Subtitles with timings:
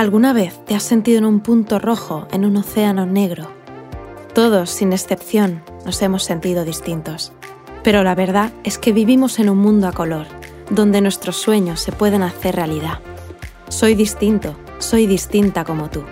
[0.00, 3.52] ¿Alguna vez te has sentido en un punto rojo en un océano negro?
[4.32, 7.34] Todos, sin excepción, nos hemos sentido distintos.
[7.84, 10.26] Pero la verdad es que vivimos en un mundo a color,
[10.70, 13.00] donde nuestros sueños se pueden hacer realidad.
[13.68, 16.02] Soy distinto, soy distinta como tú.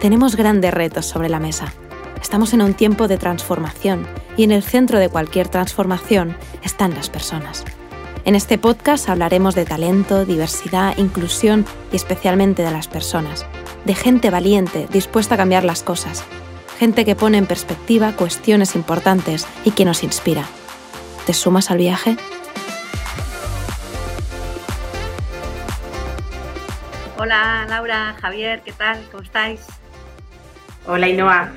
[0.00, 1.72] Tenemos grandes retos sobre la mesa.
[2.20, 7.08] Estamos en un tiempo de transformación y en el centro de cualquier transformación están las
[7.08, 7.64] personas.
[8.26, 13.46] En este podcast hablaremos de talento, diversidad, inclusión y especialmente de las personas,
[13.84, 16.24] de gente valiente, dispuesta a cambiar las cosas,
[16.78, 20.46] gente que pone en perspectiva cuestiones importantes y que nos inspira.
[21.26, 22.16] ¿Te sumas al viaje?
[27.18, 29.04] Hola Laura, Javier, ¿qué tal?
[29.10, 29.66] ¿Cómo estáis?
[30.86, 31.52] Hola Inoa,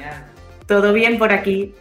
[0.66, 1.74] ¿todo bien por aquí?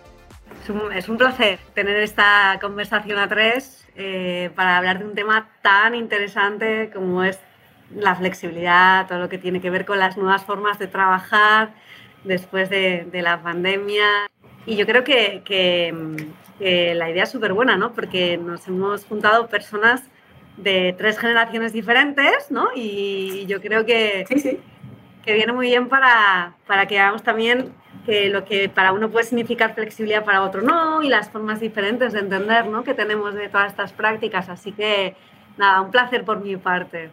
[0.63, 5.15] Es un, es un placer tener esta conversación a tres eh, para hablar de un
[5.15, 7.39] tema tan interesante como es
[7.95, 11.71] la flexibilidad, todo lo que tiene que ver con las nuevas formas de trabajar
[12.25, 14.07] después de, la pandemia.
[14.67, 17.93] Y yo creo que, que, la idea es súper buena, ¿no?
[17.93, 20.03] Porque nos hemos juntado personas
[20.57, 22.69] de tres generaciones diferentes, ¿no?
[22.75, 24.25] Y yo creo que,
[25.25, 27.73] que viene muy bien para, para que hagamos también
[28.07, 32.13] que lo que para uno puede significar flexibilidad para otro no, y las formas diferentes
[32.13, 32.85] de entender ¿no?
[32.85, 34.49] que tenemos de todas estas prácticas.
[34.49, 35.17] Así que,
[35.59, 37.11] nada, un placer por mi parte.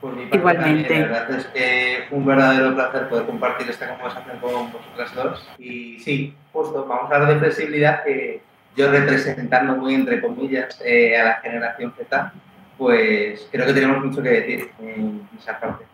[0.00, 1.00] Por mi parte Igualmente.
[1.00, 5.48] la verdad es que un verdadero placer poder compartir esta conversación con vosotras dos.
[5.58, 8.42] Y sí, justo, vamos a hablar de flexibilidad que
[8.76, 12.32] yo representando muy entre comillas eh, a la generación Z,
[12.76, 15.86] pues creo que tenemos mucho que decir en esa parte.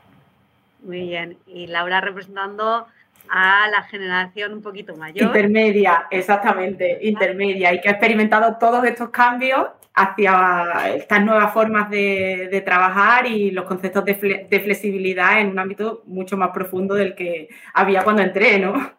[0.82, 1.38] Muy bien.
[1.46, 2.88] Y Laura representando
[3.34, 5.27] a la generación un poquito mayor.
[5.27, 12.62] Intermedia, exactamente, intermedia, y que ha experimentado todos estos cambios hacia estas nuevas formas de,
[12.62, 14.14] trabajar y los conceptos de,
[14.62, 18.92] flexibilidad en un ámbito mucho más profundo del que había cuando entré, ¿no?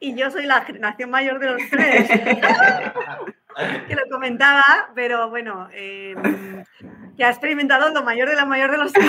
[0.00, 2.08] Y yo soy la generación mayor de los tres,
[3.86, 6.14] que lo comentaba, pero bueno, eh,
[7.18, 9.06] que ha experimentado lo mayor de la mayor de los tres.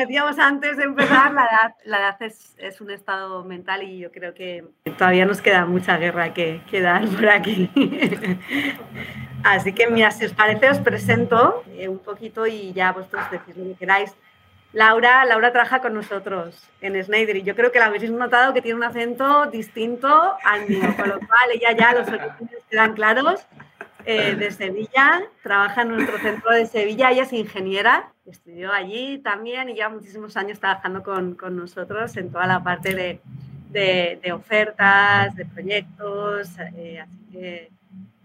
[0.00, 4.10] Decíamos antes de empezar, la edad, la edad es, es, un estado mental y yo
[4.10, 4.64] creo que
[4.96, 7.70] todavía nos queda mucha guerra que, que dar por aquí.
[9.44, 13.54] Así que, mira, si os parece, os presento eh, un poquito y ya vosotros decís
[13.58, 14.16] lo que queráis.
[14.72, 18.62] Laura, Laura trabaja con nosotros en Snyder y yo creo que la habéis notado que
[18.62, 23.46] tiene un acento distinto al mío, con lo cual ella ya los orígenes quedan claros.
[24.04, 29.68] Eh, de Sevilla, trabaja en nuestro centro de Sevilla, ella es ingeniera estudió allí también
[29.68, 33.20] y ya muchísimos años trabajando con, con nosotros en toda la parte de,
[34.20, 36.48] de, ofertas, de proyectos.
[36.76, 37.70] Eh, así que,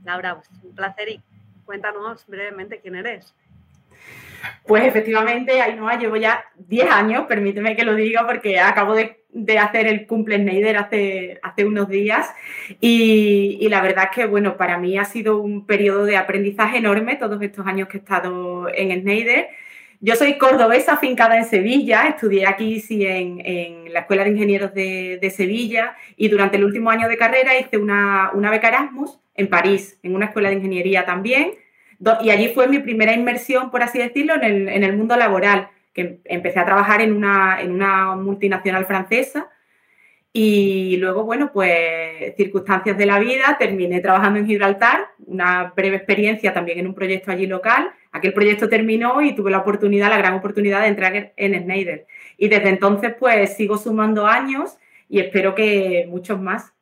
[0.03, 1.21] Laura, pues, un placer y
[1.65, 3.33] cuéntanos brevemente quién eres.
[4.67, 9.59] Pues efectivamente, Ainhoa, llevo ya 10 años, permíteme que lo diga porque acabo de, de
[9.59, 12.27] hacer el cumple Schneider hace, hace unos días.
[12.81, 16.77] Y, y, la verdad es que, bueno, para mí ha sido un periodo de aprendizaje
[16.77, 19.49] enorme todos estos años que he estado en Schneider
[20.01, 25.33] yo soy cordobesa, afincada en Sevilla, estudié aquí sí, en, la Escuela de Ingenieros de,
[25.35, 29.97] Sevilla y durante el último año de carrera hice una, una beca Erasmus en París,
[30.03, 31.53] en una escuela de ingeniería también,
[32.21, 35.69] y allí fue mi primera inmersión, por así decirlo, en el, en el mundo laboral,
[35.95, 39.49] que empecé a trabajar en una, en una multinacional francesa
[40.37, 46.53] y luego, bueno, pues circunstancias de la vida, terminé trabajando en Gibraltar, una breve experiencia
[46.53, 47.89] también en un proyecto allí local.
[48.11, 52.05] Aquel proyecto terminó y tuve la oportunidad, la gran oportunidad de entrar en Schneider.
[52.37, 54.77] Y desde entonces, pues sigo sumando años
[55.07, 56.73] y espero que muchos más.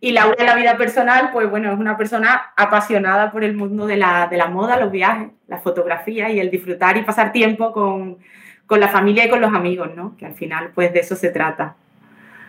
[0.00, 3.98] Y Laura la vida personal, pues bueno, es una persona apasionada por el mundo de
[3.98, 8.20] la, de la moda, los viajes, la fotografía y el disfrutar y pasar tiempo con,
[8.66, 10.16] con la familia y con los amigos, ¿no?
[10.16, 11.76] Que al final, pues de eso se trata.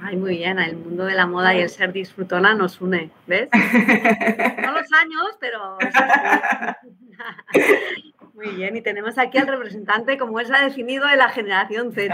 [0.01, 3.47] Ay, muy bien, el mundo de la moda y el ser disfrutona nos une, ¿ves?
[3.53, 5.77] no los años, pero...
[8.33, 11.93] Muy bien, y tenemos aquí al representante, como él se ha definido, de la generación
[11.93, 12.11] Z.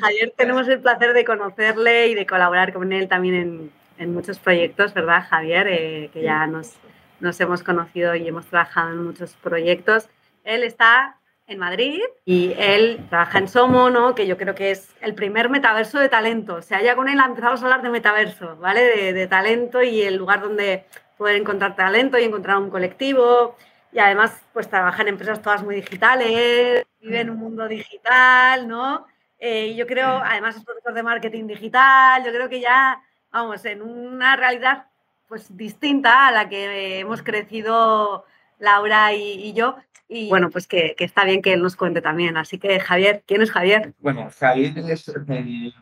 [0.00, 4.94] Javier, tenemos el placer de conocerle y de colaborar con él también en, muchos proyectos,
[4.94, 5.66] ¿verdad, Javier?
[5.68, 6.72] Eh, que ya nos,
[7.20, 10.08] nos hemos conocido y hemos trabajado en muchos proyectos.
[10.42, 11.19] Él está
[11.50, 14.14] en Madrid y él trabaja en Somo, ¿no?
[14.14, 16.54] que yo creo que es el primer metaverso de talento.
[16.54, 19.12] O sea, ya con él empezamos a hablar de metaverso, ¿vale?
[19.12, 20.86] De, talento y el lugar donde
[21.18, 23.56] poder encontrar talento y encontrar un colectivo.
[23.92, 29.06] Y además, pues trabaja en empresas todas muy digitales, vive en un mundo digital, ¿no?
[29.40, 33.82] Eh, yo creo, además es profesor de marketing digital, yo creo que ya, vamos, en
[33.82, 34.86] una realidad
[35.26, 38.24] pues distinta a la que hemos crecido
[38.60, 39.76] Laura y, yo.
[40.08, 42.36] Y bueno, pues que, está bien que él nos cuente también.
[42.36, 43.94] Así que, Javier, ¿quién es Javier?
[43.98, 45.10] Bueno, Javier es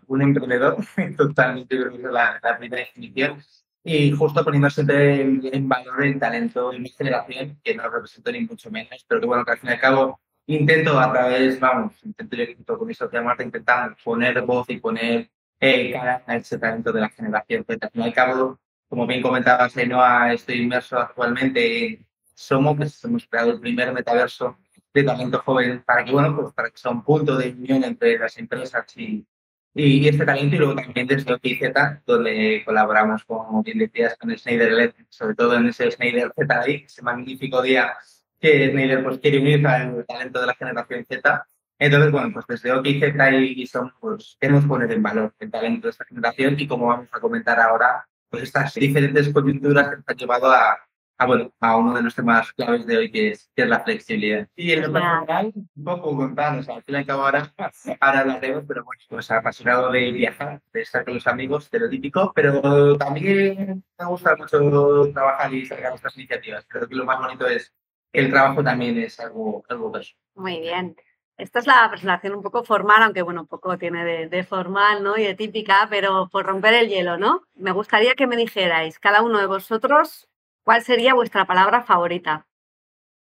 [0.07, 0.77] un emprendedor,
[1.17, 3.43] totalmente que es la, primera definición.
[3.85, 8.41] Y justo poniendo siempre en, valor el talento de mi generación, que no represento ni
[8.41, 11.93] mucho menos, pero que bueno, que al fin y al cabo intento a través, vamos,
[12.05, 16.59] intento yo con mi socia Marta intentar poner voz y poner eh, cara a ese
[16.59, 17.65] talento de la generación.
[17.65, 18.59] Porque al fin y al cabo,
[18.89, 22.08] como bien comentaba Senoa, estoy inmerso actualmente en
[22.39, 24.57] Somo, que hemos creado el primer metaverso
[24.95, 28.17] de talento joven para que, bueno, pues para que sea un punto de unión entre
[28.17, 29.27] las empresas y,
[29.75, 34.39] y este talento y luego también desde OKZ, donde colaboramos, como bien decías, con el
[34.39, 37.93] Schneider Electric, sobre todo en ese Schneider Z ese magnífico día
[38.39, 41.47] que Schneider pues, quiere unir al talento de la generación Z.
[41.81, 45.91] Entonces, bueno, pues desde OKZ y Son, pues queremos poner en valor el talento de
[45.91, 50.17] esta generación y como vamos a comentar ahora, pues estas diferentes coyunturas que nos han
[50.17, 50.88] llevado a,
[51.19, 53.81] a, bueno, a uno de los temas claves de hoy, que es, que es la
[53.81, 54.49] flexibilidad.
[54.55, 57.53] Y en lo personal, un poco contar, o sea, al fin y al cabo ahora,
[58.01, 62.97] ahora hablaremos, pero bueno, pues apasionado de viajar, de estar con los amigos, estereotípico, pero
[62.97, 66.65] también me gusta mucho trabajar y sacar estas iniciativas.
[66.69, 67.75] Creo que lo más bonito es
[68.13, 70.23] que el trabajo también es algo, algo personal.
[70.37, 70.97] Muy bien.
[71.37, 75.17] Esta es la presentación un poco formal, aunque bueno, un poco tiene de, formal ¿no?
[75.17, 77.43] y de típica, pero por romper el hielo, ¿no?
[77.55, 80.28] Me gustaría que me dijerais, cada uno de vosotros,
[80.69, 82.47] cuál sería vuestra palabra favorita.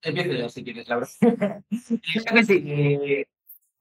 [0.03, 1.07] Empiezo yo, si quieres, Laura.
[1.21, 3.25] que sí,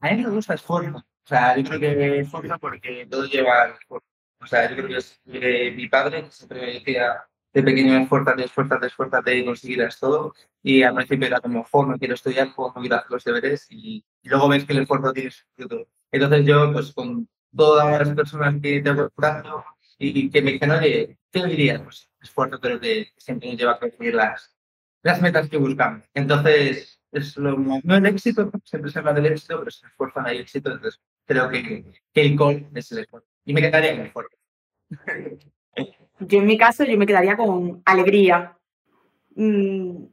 [0.01, 0.97] a mí me gusta esfuerzo.
[0.99, 4.05] O sea, yo creo que esfuerzo porque todo lleva esfuerzo.
[4.39, 8.43] O sea, yo creo que es eh, mi padre siempre me decía de pequeño esfuérzate,
[8.43, 10.35] esfuérzate, esfuérzate y conseguirás todo.
[10.61, 13.65] Y al principio era como, jo, no quiero estudiar, jo, no quiero hacer los deberes.
[13.71, 15.87] Y, luego ves que el esfuerzo tiene sentido.
[16.11, 19.65] Entonces yo, pues con todas las personas que tengo contacto
[19.97, 21.81] y que me dicen, oye, ¿qué dirías?
[21.81, 24.55] Pues esfuerzo pero que siempre nos lleva a conseguir las,
[25.01, 26.03] las metas que buscamos.
[26.13, 30.39] Entonces, es lo, no el éxito, siempre se habla del éxito, pero se esfuerzan hay
[30.39, 30.71] éxito.
[30.71, 33.27] Entonces, creo que, que el call es el esfuerzo.
[33.45, 34.35] Y me quedaría el esfuerzo.
[36.19, 38.57] Yo en mi caso, yo me quedaría con alegría.
[39.35, 40.05] Mm,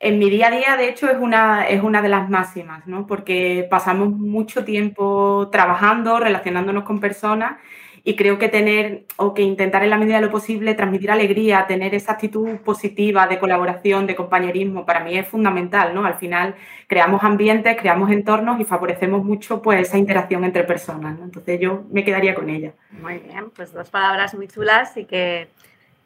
[0.00, 3.06] en mi día a día, de hecho, es una, es una de las máximas, ¿no?
[3.06, 7.58] Porque pasamos mucho tiempo trabajando, relacionándonos con personas
[8.06, 11.66] y creo que tener o que intentar en la medida de lo posible transmitir alegría,
[11.66, 16.04] tener esa actitud positiva de colaboración, de compañerismo, para mí es fundamental, ¿no?
[16.04, 16.54] Al final
[16.86, 21.24] creamos ambientes, creamos entornos y favorecemos mucho pues esa interacción entre personas, ¿no?
[21.24, 22.72] Entonces yo me quedaría con ella.
[22.90, 25.48] Muy bien, pues dos palabras muy chulas y que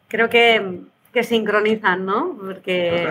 [0.07, 2.37] creo que, que sincronizan, ¿no?
[2.41, 3.09] Porque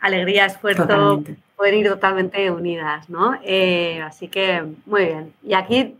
[0.00, 1.22] alegría, esfuerzo
[1.54, 3.38] pueden ir totalmente unidas, ¿no?
[3.42, 5.34] Eh, así que muy bien.
[5.42, 5.96] Y aquí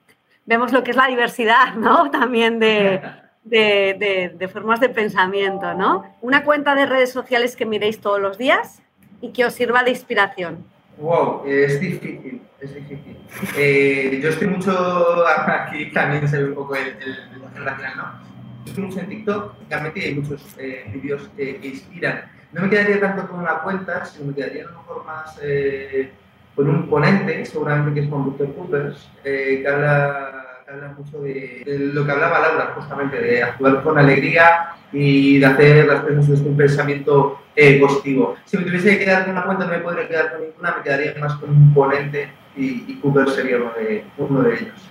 [0.46, 2.10] vemos lo que es la diversidad, ¿no?
[2.10, 3.00] También de,
[3.44, 6.16] de, formas de pensamiento, ¿no?
[6.20, 8.82] Una cuenta de redes sociales que miréis todos los días
[9.20, 10.64] y que os sirva de inspiración.
[10.98, 13.18] Wow, es difícil, es difícil.
[13.58, 17.64] Eh, yo estoy mucho, aquí también se ve un poco el, el,
[17.96, 18.26] ¿no?
[18.64, 22.30] Yo estoy mucho en TikTok, realmente hay muchos eh, vídeos que, inspiran.
[22.52, 25.38] No me quedaría tanto con una cuenta, sino me quedaría a lo mejor más...
[25.42, 26.10] Eh,
[26.56, 28.54] con un ponente, seguramente que es con Dr.
[28.54, 30.35] Coopers, eh, que, habla,
[30.68, 35.86] habla, mucho de, lo que hablaba Laura, justamente, de actuar con alegría y de hacer
[35.86, 38.36] las cosas desde un pensamiento eh, positivo.
[38.44, 40.82] Si me tuviese que quedar con una cuenta, no me podría quedar con ninguna, me
[40.82, 44.90] quedaría más con un ponente y, Cooper sería uno de, uno de ellos.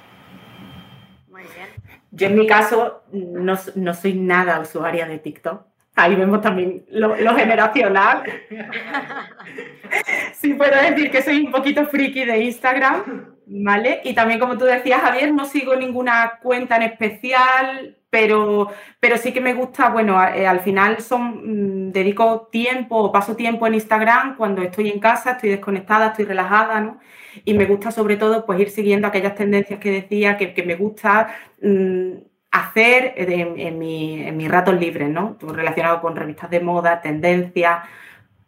[1.29, 1.69] Muy bien.
[2.11, 5.63] Yo en mi caso no, no soy nada usuaria de TikTok
[5.95, 8.23] Ahí vemos también lo, generacional.
[10.33, 14.01] sí, puedo decir que soy un poquito friki de Instagram, ¿vale?
[14.03, 18.67] Y también, como tú decías, Javier, no sigo ninguna cuenta en especial, pero,
[18.99, 23.65] pero sí que me gusta, bueno, eh, al final son, mm, dedico tiempo paso tiempo
[23.65, 26.99] en Instagram cuando estoy en casa, estoy desconectada, estoy relajada, ¿no?
[27.45, 31.35] Y me gusta sobre todo pues ir siguiendo aquellas tendencias que decía, que, me gusta...
[31.61, 35.35] Mm, hacer en, mi, en mis ratos libres, ¿no?
[35.41, 37.83] Relacionado con revistas de moda, tendencias,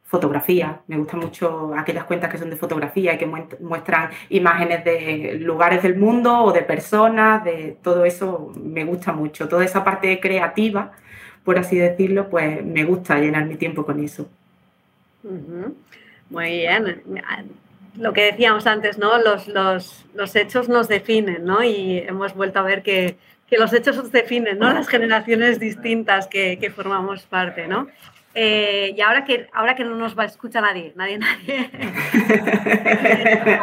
[0.06, 0.80] fotografía.
[0.88, 5.84] Me gustan mucho aquellas cuentas que son de fotografía y que muestran imágenes de lugares
[5.84, 9.50] del mundo o de personas, de todo eso me gusta mucho.
[9.50, 10.94] Toda esa parte creativa,
[11.44, 14.30] por así decirlo, pues me gusta llenar mi tiempo con eso.
[16.30, 17.04] Muy bien.
[17.96, 19.18] Lo que decíamos antes, ¿no?
[19.18, 21.64] Los, los, los hechos nos definen, ¿no?
[21.64, 24.74] Y hemos vuelto a ver que que los hechos os definen, ¿no?
[24.74, 27.88] Las generaciones distintas que, que formamos parte, ¿no?
[28.40, 31.72] Eh, y ahora que, ahora que no nos va a escuchar nadie, nadie, nadie,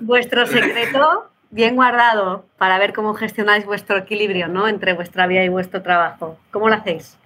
[0.00, 4.68] vuestro secreto bien guardado para ver cómo gestionáis vuestro equilibrio, ¿no?
[4.68, 6.38] Entre vuestra vida y vuestro trabajo.
[6.52, 7.18] ¿Cómo lo hacéis?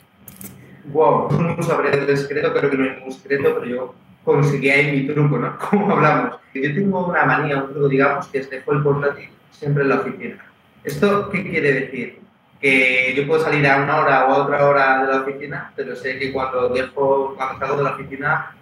[0.84, 3.94] Wow, no saber el secreto, creo que no hay ningún secreto, pero yo
[4.24, 5.58] conseguí ahí mi truco, ¿no?
[5.58, 6.36] Como hablamos.
[6.54, 9.96] Yo tengo una manía, un truco, digamos, que es dejo el portátil siempre en la
[9.96, 10.49] oficina.
[10.84, 12.20] ¿Esto qué quiere decir?
[12.60, 15.96] Que yo puedo salir a una hora o a otra hora de la oficina, pero
[15.96, 18.54] sé que cuando dejo, cuando salgo de la oficina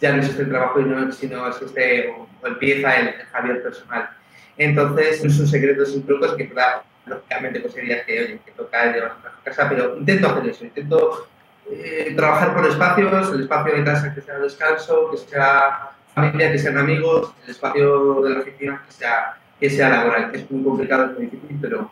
[0.00, 0.80] ya no es este trabajo,
[1.12, 4.10] sino es este, o, empieza el, Javier personal.
[4.58, 8.40] Entonces, es un secreto, es un truco, es que, claro, lógicamente pues días que, oye,
[8.44, 11.28] que toca llevar a casa, pero intento hacer eso, intento
[11.70, 16.58] eh, trabajar por espacios, el espacio de casa que sea descanso, que sea familia, que
[16.58, 20.32] sean amigos, el espacio de la oficina que sea, que sea laboral.
[20.34, 21.88] Es muy complicado, es muy difícil, pero,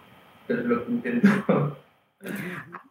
[0.49, 1.77] es lo que intento.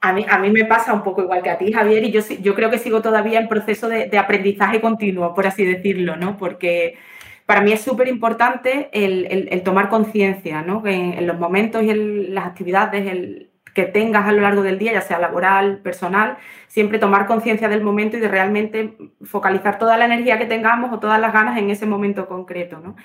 [0.01, 2.21] A mí, a mí me pasa un poco igual que a ti, Javier, y yo,
[2.41, 6.36] yo creo que sigo todavía en proceso de, aprendizaje continuo, por así decirlo, ¿no?
[6.38, 6.98] Porque
[7.45, 10.81] para mí es súper importante el, el, tomar conciencia, ¿no?
[10.88, 14.93] En, en, los momentos y en las actividades, que tengas a lo largo del día,
[14.93, 20.05] ya sea laboral, personal, siempre tomar conciencia del momento y de realmente focalizar toda la
[20.05, 22.79] energía que tengamos o todas las ganas en ese momento concreto.
[22.79, 22.95] ¿no?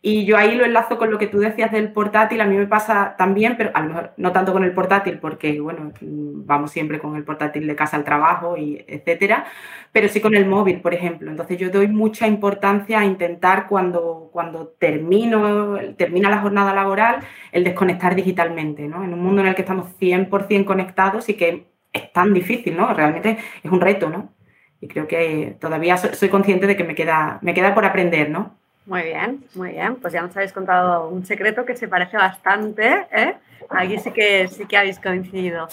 [0.00, 2.66] Y yo ahí lo enlazo con lo que tú decías del portátil, a mí me
[2.66, 6.98] pasa también, pero a lo mejor no tanto con el portátil, porque bueno, vamos siempre
[7.00, 9.46] con el portátil de casa al trabajo y etcétera,
[9.92, 11.30] pero sí con el móvil, por ejemplo.
[11.30, 17.20] Entonces yo doy mucha importancia a intentar cuando, cuando termino, termina la jornada laboral,
[17.52, 19.02] el desconectar digitalmente, ¿no?
[19.04, 22.92] En un mundo en el que estamos 100% conectados y que es tan difícil, ¿no?
[22.94, 24.32] Realmente es un reto, ¿no?
[24.80, 28.58] Y creo que todavía soy consciente de que me queda, me queda por aprender, ¿no?
[28.88, 29.96] Muy bien, muy bien.
[29.96, 33.06] Pues ya nos habéis contado un secreto que se parece bastante.
[33.12, 33.36] ¿eh?
[33.68, 35.68] Aquí sí que, sí que habéis coincidido.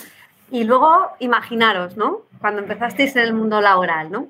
[0.52, 2.24] Y luego, imaginaros, ¿no?
[2.42, 4.28] Cuando empezasteis en el mundo laboral, ¿no?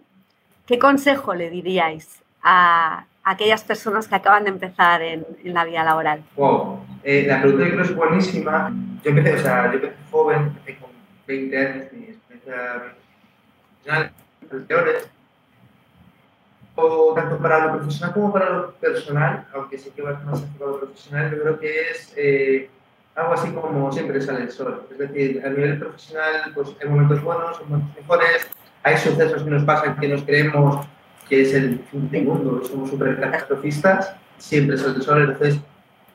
[0.68, 6.24] ¿Qué consejo le diríais a aquellas personas que acaban de empezar en, la vida laboral?
[6.36, 8.72] Wow, eh, la pregunta yo creo es buenísima.
[9.04, 10.92] Yo empecé, o sea, yo empecé joven, empecé con
[11.26, 12.94] 20 años, mi experiencia
[13.84, 14.12] profesional,
[17.16, 20.80] tanto para lo profesional como para lo personal, aunque sí que va más enfocado lo
[20.80, 22.70] profesional, yo creo que es eh,
[23.16, 24.84] algo así como siempre sale el sol.
[24.92, 28.48] Es decir, a nivel profesional, pues hay momentos buenos, hay momentos mejores,
[28.84, 30.86] hay sucesos que nos pasan que nos creemos
[31.30, 35.60] que es el fin del mundo, somos súper catastrofistas, siempre sale el sol, entonces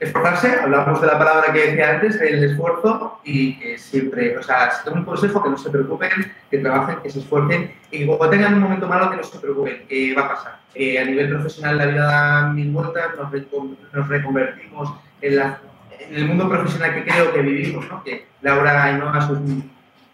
[0.00, 4.70] esforzarse, hablamos de la palabra que decía antes, el esfuerzo y que siempre, o sea,
[4.70, 6.10] si tengo un consejo, que no se preocupen,
[6.50, 9.86] que trabajen, que se esfuercen y cuando tengan un momento malo, que no se preocupen,
[9.86, 10.60] que va a pasar.
[10.74, 14.90] Eh, a nivel profesional la vida da mil vueltas, nos, reconvertimos
[15.20, 15.58] en, la,
[15.98, 19.28] en, el mundo profesional que creo que vivimos, que Laura Noah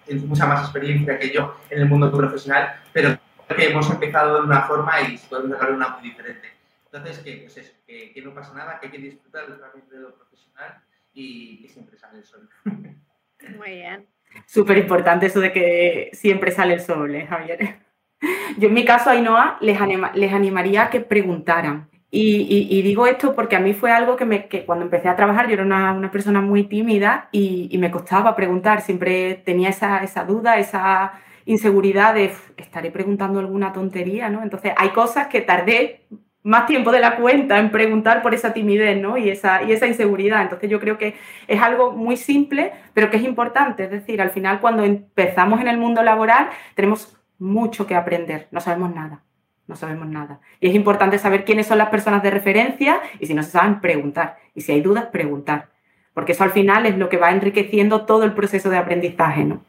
[0.05, 3.17] tiene mucha más experiencia que yo en el mundo profesional, pero
[3.55, 6.56] que hemos empezado de una forma y podemos dejar una muy diferente.
[6.93, 10.15] Entonces, que, pues eso, que, que, no pasa nada, que hay que disfrutar de lo
[10.15, 12.49] profesional y que siempre sale el sol.
[13.57, 14.07] Muy bien.
[14.47, 17.79] Súper importante eso de que siempre sale el sol, ¿eh, Javier?
[18.59, 21.89] Yo en mi caso, Ainhoa, les, anima, les animaría a que preguntaran.
[22.11, 25.09] Y, y, y, digo esto porque a mí fue algo que, me, que cuando empecé
[25.09, 29.35] a trabajar yo era una, una persona muy tímida y, y, me costaba preguntar, siempre
[29.45, 34.43] tenía esa, esa duda, esa inseguridad de estaré preguntando alguna tontería, ¿no?
[34.43, 36.07] Entonces hay cosas que tardé
[36.47, 39.19] más tiempo de la cuenta en preguntar por esa timidez ¿no?
[39.19, 40.43] y, esa, y esa inseguridad.
[40.43, 41.17] Entonces yo creo que
[41.49, 43.83] es algo muy simple, pero que es importante.
[43.83, 48.61] Es decir, al final cuando empezamos en el mundo laboral tenemos mucho que aprender, no
[48.61, 49.25] sabemos nada,
[49.67, 50.39] no sabemos nada.
[50.61, 53.81] Y es importante saber quiénes son las personas de referencia y si no se saben,
[53.81, 54.37] preguntar.
[54.55, 55.71] Y si hay dudas, preguntar.
[56.15, 59.45] Porque eso al final es lo que va enriqueciendo todo el proceso de aprendizaje.
[59.45, 59.63] ¿no?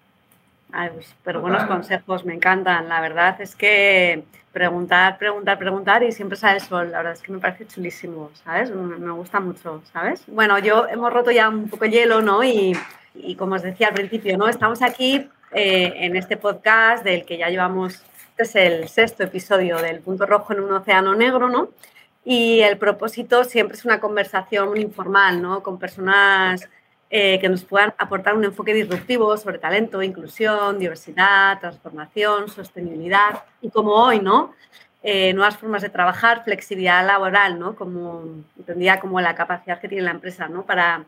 [0.80, 2.88] Ay, pues, pero buenos consejos, me encantan.
[2.88, 6.92] La verdad es que preguntar, preguntar, preguntar y siempre sale el sol.
[6.92, 8.70] La verdad es que me parece chulísimo, ¿sabes?
[8.70, 10.22] Me gusta mucho, ¿sabes?
[10.28, 12.44] Bueno, yo hemos roto ya un poco el hielo, ¿no?
[12.44, 12.78] Y,
[13.16, 14.48] y como os decía al principio, ¿no?
[14.48, 18.04] Estamos aquí eh, en este podcast del que ya llevamos,
[18.38, 21.70] este es el sexto episodio del Punto Rojo en un Océano Negro, ¿no?
[22.24, 25.64] Y el propósito siempre es una conversación informal, ¿no?
[25.64, 26.70] Con personas
[27.10, 33.70] eh, que nos puedan aportar un enfoque disruptivo sobre talento, inclusión, diversidad, transformación, sostenibilidad y
[33.70, 34.54] como hoy, ¿no?
[35.04, 37.76] Eh, nuevas formas de trabajar, flexibilidad laboral, ¿no?
[37.76, 38.24] Como
[38.58, 40.66] entendía como la capacidad que tiene la empresa, ¿no?
[40.66, 41.06] Para,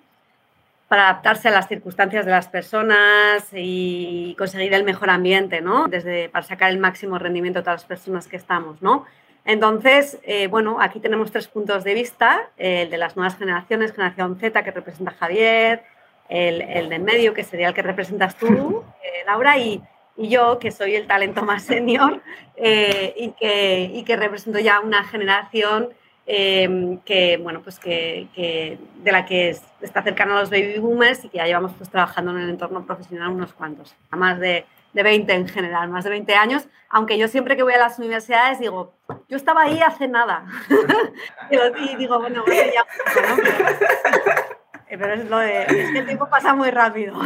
[0.90, 5.88] adaptarse a las circunstancias de las personas y conseguir el mejor ambiente, ¿no?
[5.88, 9.06] Desde para sacar el máximo rendimiento de todas las personas que estamos, ¿no?
[9.46, 14.38] Entonces, eh, bueno, aquí tenemos tres puntos de vista, el de las nuevas generaciones, generación
[14.40, 15.84] Z que representa Javier,
[16.30, 19.82] el, el de medio que sería el que representas tú, eh, Laura, y,
[20.22, 22.22] yo que soy el talento más senior
[22.58, 25.94] eh, y, que, represento ya una generación
[26.30, 29.50] em, que, bueno, pues que, que, de la que
[29.82, 32.86] está cercana a los baby boomers y que ya llevamos pues, trabajando en el entorno
[32.86, 37.18] profesional unos cuantos, a más de de 20 en general, más de 20 años, aunque
[37.18, 38.94] yo siempre que voy a las universidades digo,
[39.28, 40.46] yo estaba ahí hace nada.
[41.50, 42.86] y digo, bueno, ya,
[44.90, 47.14] pero es lo de, es que el tiempo pasa muy rápido.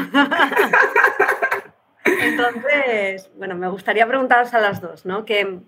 [2.05, 5.23] Entonces, bueno, me gustaría preguntaros a las dos, ¿no?
[5.23, 5.61] ¿Qué,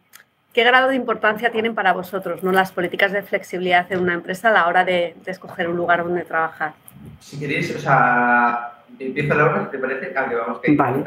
[0.56, 2.54] ¿Qué grado de importancia tienen para vosotros ¿no?
[2.54, 6.24] las políticas de flexibilidad en una empresa a la hora de, escoger un lugar donde
[6.24, 6.76] trabajar?
[7.20, 10.14] Si queréis, o sea, empiezo la hora, ¿te parece?
[10.16, 11.04] Ah, que vamos, que vale.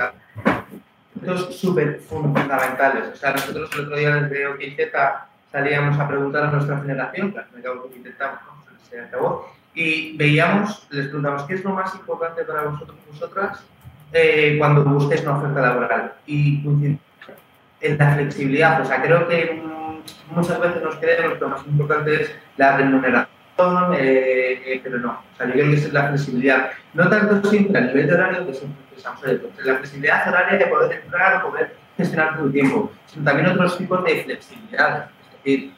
[1.14, 3.09] Dos súper fundamentales.
[3.14, 4.93] O sea, nosotros el otro día desde OKZ
[5.50, 8.40] salíamos a preguntar a nuestra generación, que al fin y intentamos,
[9.12, 9.47] ¿no?
[9.75, 13.64] y veíamos, les preguntamos, ¿qué es lo más importante para vosotros, vosotras,
[14.12, 16.12] eh, cuando busquéis una oferta laboral?
[16.26, 16.61] Y
[17.80, 19.62] en la flexibilidad, o sea, creo que
[20.30, 23.28] muchas veces nos creemos que lo más importante es la remuneración,
[23.94, 26.70] eh, eh, pero no, o sea, yo creo que es la flexibilidad.
[26.94, 30.66] No tanto siempre a nivel de horario, que siempre pensamos en la flexibilidad horaria de
[30.66, 35.11] poder entrar o poder gestionar tu tiempo, sino también otros tipos de flexibilidad.
[35.44, 35.73] Es decir,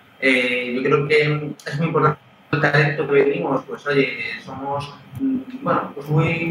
[0.74, 5.92] yo creo que es muy importante el talento que venimos, pues oye, somos mm, bueno,
[5.94, 6.46] pues muy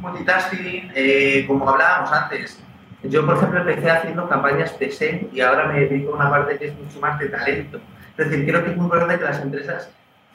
[0.00, 2.62] multitasking, eh, como hablábamos antes.
[3.02, 6.58] Yo, por ejemplo, empecé haciendo campañas de SEM y ahora me dedico a una parte
[6.58, 7.80] que es mucho más de talento.
[8.16, 9.90] Es decir, creo que es muy importante que las empresas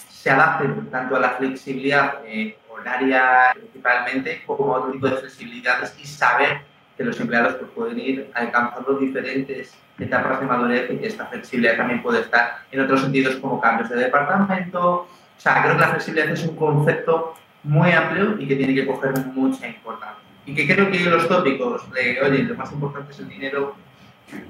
[0.10, 5.94] se adapten tanto a la flexibilidad eh, horaria principalmente, como a otro tipo de flexibilidades
[6.02, 6.62] y saber
[6.96, 11.76] que los empleados pues, pueden ir alcanzando diferentes etapas de madurez y que esta flexibilidad
[11.76, 15.02] también puede estar en otros sentidos como cambios de departamento.
[15.02, 18.88] O sea, creo que la flexibilidad es un concepto muy amplio y que tiene que
[18.88, 20.23] coger mucha importancia.
[20.46, 23.76] Y que creo que los tópicos de, oye, lo más importante es el dinero,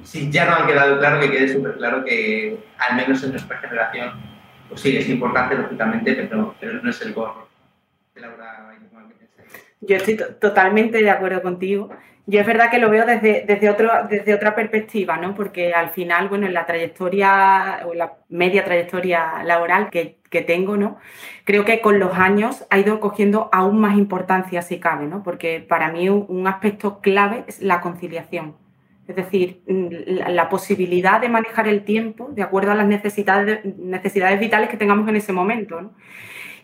[0.04, 3.58] si ya no han quedado claro, que quede súper claro que, al menos en nuestra
[3.60, 4.14] generación,
[4.70, 7.48] pues sí, es importante, lógicamente, pero, pero no es el gorro.
[9.88, 11.90] Yo estoy totalmente de acuerdo contigo.
[12.26, 15.36] Yo es verdad que lo veo desde, desde, otro, desde otra perspectiva, ¿no?
[15.36, 20.78] Porque al final, bueno, en la trayectoria o la media trayectoria laboral que, que, tengo,
[20.78, 20.98] ¿no?
[21.44, 25.22] Creo que con los años ha ido cogiendo aún más importancia, si cabe, ¿no?
[25.22, 28.56] Porque para mí un, aspecto clave es la conciliación.
[29.06, 34.40] Es decir, la, la, posibilidad de manejar el tiempo de acuerdo a las necesidades, necesidades
[34.40, 35.92] vitales que tengamos en ese momento, ¿no?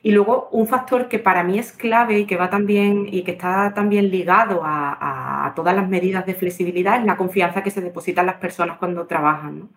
[0.01, 3.31] Y luego un factor que para mí es clave y que va también y que
[3.31, 8.25] está también ligado a, todas las medidas de flexibilidad es la confianza que se depositan
[8.25, 9.59] las personas cuando trabajan.
[9.59, 9.69] ¿no?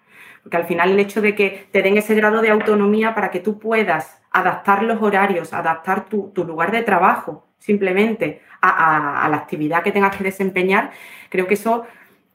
[0.42, 3.40] Porque al final el hecho de que te den ese grado de autonomía para que
[3.40, 9.36] tú puedas adaptar los horarios, adaptar tu, tu lugar de trabajo simplemente a, a, la
[9.36, 10.90] actividad que tengas que desempeñar,
[11.28, 11.84] creo que eso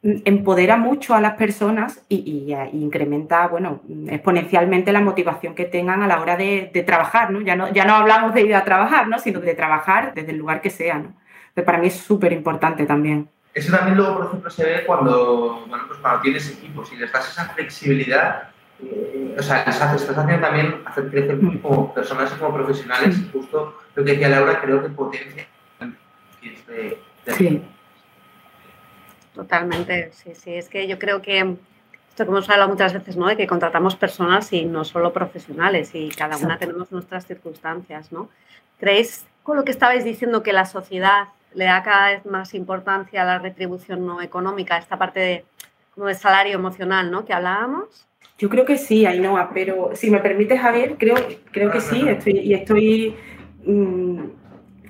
[0.03, 6.21] empodera mucho a las personas y, incrementa, bueno, exponencialmente la motivación que tengan a la
[6.21, 7.41] hora de, trabajar, ¿no?
[7.41, 7.71] Ya, ¿no?
[7.73, 9.19] ya no hablamos de ir a trabajar, ¿no?
[9.19, 11.13] Sino de trabajar desde el lugar que sea, ¿no?
[11.65, 13.27] para mí es súper importante también.
[13.51, 17.11] Eso también luego, por ejemplo, se ve cuando, bueno, pues cuando tienes equipos y les
[17.11, 22.31] das esa flexibilidad, eh, o sea, les haces, estás haciendo también hacer crecer como personas
[22.31, 25.47] y como profesionales, justo lo que decía Laura, creo que potencia
[26.69, 27.63] de, de sí.
[29.37, 30.55] Totalmente, sí, sí.
[30.55, 33.27] Es que yo creo que esto que hemos hablado muchas veces, ¿no?
[33.27, 38.29] De que contratamos personas y no solo profesionales y cada una tenemos nuestras circunstancias, ¿no?
[38.79, 43.21] ¿Creéis con lo que estabais diciendo que la sociedad le da cada vez más importancia
[43.21, 45.45] a la retribución no económica, esta parte de,
[45.93, 47.23] como de salario emocional, ¿no?
[47.23, 48.07] Que hablábamos.
[48.39, 51.15] Yo creo que sí, Ainhoa, pero si me permites, Javier, creo,
[51.51, 53.15] creo que sí, estoy, y estoy
[53.65, 54.23] mm,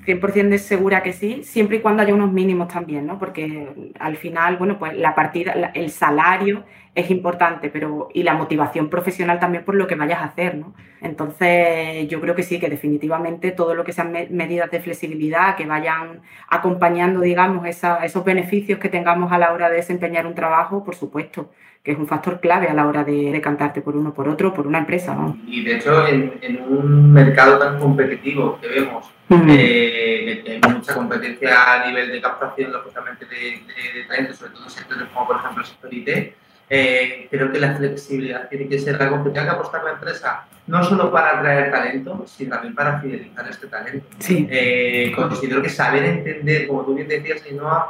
[0.08, 3.20] 100% de segura que sí, siempre y cuando haya unos mínimos también, ¿no?
[3.20, 3.68] Porque
[4.00, 6.64] al final, bueno, pues la partida, el salario
[6.98, 10.74] es importante, pero y la motivación profesional también por lo que vayas a hacer, ¿no?
[11.00, 15.68] Entonces, yo creo que sí, que definitivamente todo lo que sean medidas de flexibilidad que
[15.68, 20.96] vayan acompañando, digamos, esos beneficios que tengamos a la hora de desempeñar un trabajo, por
[20.96, 21.52] supuesto,
[21.84, 24.66] que es un factor clave a la hora de decantarte por uno, por otro, por
[24.66, 25.38] una empresa, ¿no?
[25.46, 31.74] Y de hecho, en, en un mercado tan competitivo que vemos, eh, hay mucha competencia
[31.74, 35.36] a nivel de captación, lógicamente, de, de, de talentos, sobre todo en sectores como, por
[35.36, 36.34] ejemplo, el sector IT.
[36.70, 40.46] Eh, creo que la flexibilidad tiene que ser algo que tenga que apostar la empresa,
[40.68, 44.06] no solo para atraer talento, sino también para fidelizar este talento.
[44.20, 44.48] Sí.
[44.50, 47.88] Eh, considero que saber entender, como tú bien decías, y no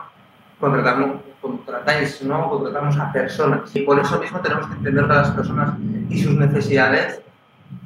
[0.60, 2.50] contratamos, contratáis, ¿no?
[2.50, 3.76] contratamos a personas.
[3.76, 5.74] Y por eso mismo tenemos que entender a las personas
[6.10, 7.22] y sus necesidades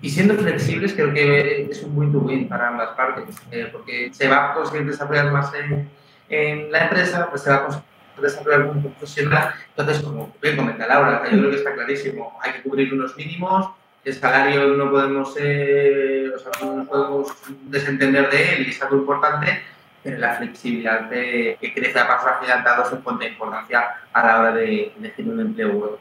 [0.01, 4.51] y siendo flexibles, creo que es un win-to-win para ambas partes, eh, porque se va
[4.51, 5.89] a conseguir desarrollar más en,
[6.29, 7.85] en, la empresa, pues se va a conseguir
[8.19, 9.53] desarrollar como profesional.
[9.69, 13.69] Entonces, como bien comenta Laura, yo creo que está clarísimo, hay que cubrir unos mínimos,
[14.03, 17.33] el salario no podemos, eh, o sea, no nos podemos
[17.67, 19.61] desentender de él y es algo importante,
[20.03, 24.51] pero la flexibilidad que crece a pasos agigantados en cuanto a importancia a la hora
[24.53, 25.99] de elegir un empleo web.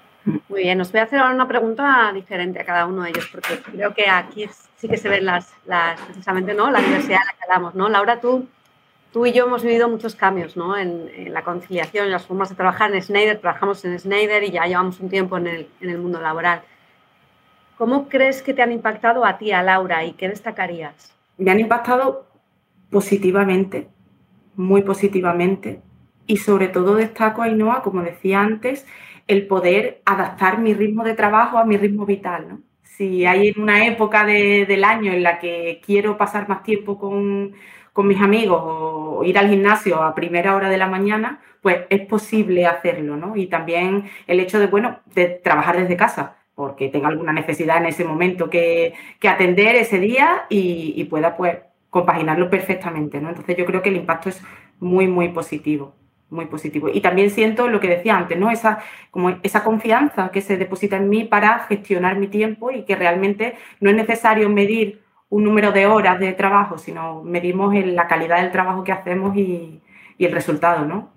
[0.48, 3.28] Muy bien, os voy a hacer ahora una pregunta diferente a cada uno de ellos,
[3.32, 6.70] porque creo que aquí sí que se ven las, las precisamente, ¿no?
[6.70, 7.88] La diversidad de la que hablamos, ¿no?
[7.88, 8.46] Laura, tú,
[9.12, 10.76] tú y yo hemos vivido muchos cambios, ¿no?
[10.76, 14.66] En, la conciliación, en las formas de trabajar en Schneider, trabajamos en Schneider y ya
[14.66, 16.62] llevamos un tiempo en el, en el mundo laboral.
[17.76, 21.14] ¿Cómo crees que te han impactado a ti, a Laura, y qué destacarías?
[21.38, 22.26] Me han impactado
[22.90, 23.88] positivamente,
[24.54, 25.80] muy positivamente,
[26.26, 28.86] y sobre todo destaco, Ainhoa, como decía antes,
[29.26, 32.58] el poder adaptar mi ritmo de trabajo a mi ritmo vital.
[32.82, 37.54] Si hay una época del año en la que quiero pasar más tiempo con,
[38.06, 42.66] mis amigos o ir al gimnasio a primera hora de la mañana, pues es posible
[42.66, 43.36] hacerlo, ¿no?
[43.36, 47.86] Y también el hecho de, bueno, de trabajar desde casa, porque tenga alguna necesidad en
[47.86, 48.94] ese momento que,
[49.26, 51.58] atender ese día y, y, pueda, pues,
[51.90, 53.28] compaginarlo perfectamente, ¿no?
[53.30, 54.42] Entonces yo creo que el impacto es
[54.78, 55.94] muy, muy positivo
[56.30, 56.88] muy positivo.
[56.92, 58.50] Y también siento lo que decía antes, ¿no?
[58.50, 58.78] Esa,
[59.10, 63.56] como esa confianza que se deposita en mí para gestionar mi tiempo y que realmente
[63.80, 68.52] no es necesario medir un número de horas de trabajo, sino medimos la calidad del
[68.52, 69.80] trabajo que hacemos y,
[70.18, 71.10] y el resultado, ¿no?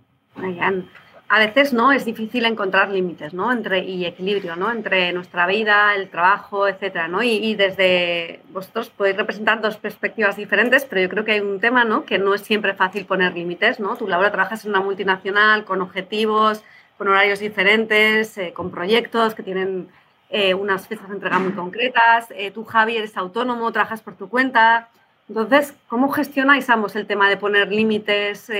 [1.33, 3.51] a veces no es difícil encontrar límites ¿no?
[3.51, 4.71] entre, y equilibrio ¿no?
[4.71, 7.23] entre nuestra vida, el trabajo, etcétera, ¿no?
[7.23, 11.85] Y, desde vosotros podéis representar dos perspectivas diferentes, pero yo creo que hay un tema
[11.85, 12.05] ¿no?
[12.05, 13.79] que no es siempre fácil poner límites.
[13.79, 13.95] ¿no?
[13.95, 16.63] Tú, Laura, trabajas en una multinacional con objetivos,
[16.99, 19.89] con horarios diferentes, eh, con proyectos que tienen
[20.33, 22.27] eh, unas fechas de entrega muy concretas.
[22.31, 24.89] Eh, tú, Javi, eres autónomo, trabajas por tu cuenta.
[25.29, 28.51] Entonces, ¿cómo gestionáis ambos el tema de poner límites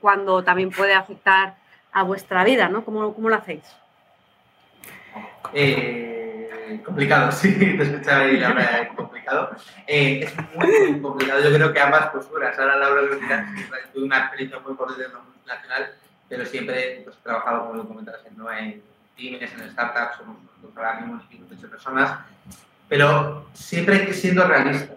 [0.00, 1.54] cuando también puede afectar
[1.92, 2.84] a vuestra vida, ¿no?
[2.84, 3.62] ¿Cómo, cómo lo hacéis?
[5.52, 9.50] Eh, complicado, sí, te escuchaba ahí Laura, complicado.
[9.86, 12.58] Eh, es muy, complicado, yo creo que ambas posturas.
[12.58, 13.46] Ahora Laura lo dirá,
[13.92, 15.94] tuve una experiencia muy corta en la multinacional,
[16.28, 18.50] pero siempre pues, he trabajado, como lo comentabas, ¿no?
[18.52, 18.82] en
[19.20, 20.36] pymes, en startups, somos
[20.76, 22.18] ahora mismo un equipo de personas,
[22.88, 24.94] pero siempre siendo realista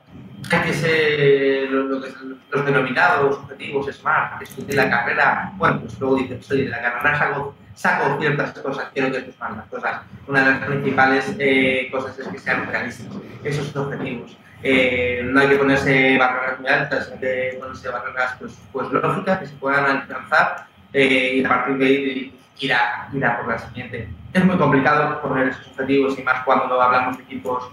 [0.52, 6.42] hay que ser los denominados objetivos SMART, que de la carrera, bueno, pues luego dicen,
[6.44, 10.02] soy de la carrera saco, saco ciertas cosas, quiero que estos las cosas.
[10.28, 13.08] Una de las principales eh, cosas es que sean realistas,
[13.44, 14.38] esos objetivos.
[14.62, 19.40] Eh, no hay que ponerse barreras muy altas, hay que ponerse barreras pues, pues lógicas
[19.40, 23.48] que se puedan alcanzar eh, y a partir de ahí ir a, ir a por
[23.48, 24.10] la siguiente.
[24.34, 27.70] Es muy complicado poner esos objetivos y más cuando hablamos de equipos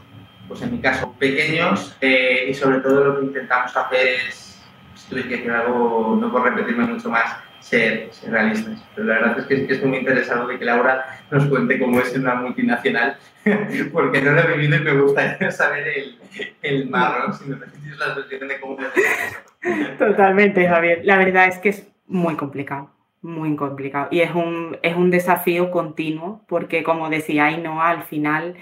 [0.51, 4.61] pues en mi caso, pequeños eh, y sobre todo lo que intentamos hacer es,
[4.97, 8.83] si tuviera que decir algo, no por repetirme mucho más, ser, realistas.
[8.97, 12.17] Pero la verdad es que, estoy muy interesado de que Laura nos cuente cómo es
[12.17, 13.17] una multinacional,
[13.93, 16.19] porque no lo he vivido y me gustaría saber el,
[16.63, 19.99] el marrón, si me permitís la de cómo es.
[19.99, 21.03] Totalmente, Javier.
[21.05, 22.91] La verdad es que es muy complicado
[23.23, 28.57] muy complicado y es un, es un desafío continuo porque como decía no al final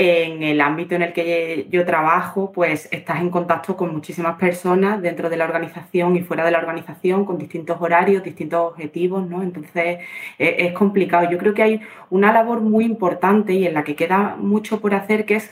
[0.00, 5.02] en el ámbito en el que yo trabajo, pues estás en contacto con muchísimas personas
[5.02, 9.42] dentro de la organización y fuera de la organización, con distintos horarios, distintos objetivos, ¿no?
[9.42, 9.98] Entonces
[10.38, 11.28] e, es, complicado.
[11.28, 11.80] Yo creo que hay
[12.10, 15.50] una labor muy importante y en la que queda mucho por hacer, que es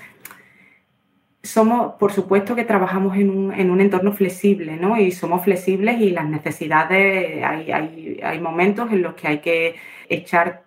[1.47, 4.99] somos, por supuesto que trabajamos en un, en un, entorno flexible, ¿no?
[4.99, 9.77] Y somos flexibles y las necesidades, hay, hay, hay momentos en los que hay que
[10.09, 10.67] echar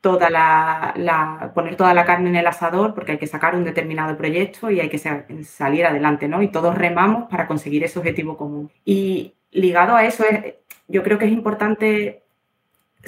[0.00, 4.16] toda la, poner toda la carne en el asador porque hay que sacar un determinado
[4.16, 4.98] proyecto y hay que
[5.44, 6.42] salir adelante, ¿no?
[6.42, 8.70] Y todos remamos para conseguir ese objetivo común.
[8.84, 10.54] Y ligado a eso, es,
[10.86, 12.22] yo creo que es importante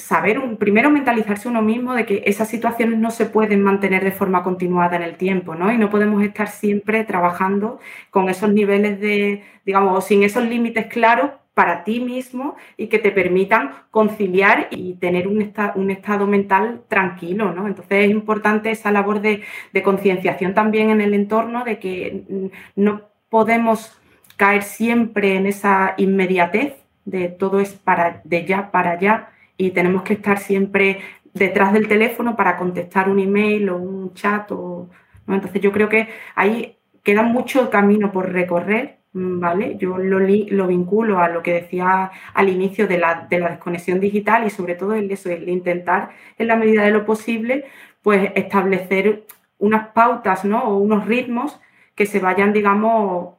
[0.01, 4.13] saber, un, primero mentalizarse uno mismo de que esas situaciones no se pueden mantener de
[4.13, 5.73] forma continuada en el tiempo, ¿no?
[5.73, 7.79] Y no podemos estar siempre trabajando
[8.11, 13.11] con esos niveles de, digamos, sin esos límites claros para ti mismo y que te
[13.11, 15.43] permitan conciliar y tener un,
[15.91, 17.67] estado mental tranquilo, ¿no?
[17.67, 19.43] Entonces es importante esa labor de,
[19.85, 23.99] concienciación también en el entorno de que no podemos
[24.37, 29.29] caer siempre en esa inmediatez de todo es para de ya para allá
[29.61, 31.01] y tenemos que estar siempre
[31.35, 34.89] detrás del teléfono para contestar un email o un chat o,
[35.29, 39.77] entonces yo creo que ahí queda mucho camino por recorrer Mm, ¿vale?
[39.77, 44.51] Yo lo, lo, vinculo a lo que decía al inicio de la, desconexión digital y
[44.51, 47.65] sobre todo el, eso, el intentar, en la medida de lo posible,
[48.03, 49.27] pues establecer
[49.59, 50.63] unas pautas ¿no?
[50.65, 51.61] o unos ritmos
[51.97, 53.35] que se vayan, digamos,